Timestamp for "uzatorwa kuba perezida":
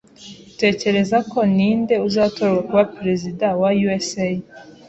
2.07-3.47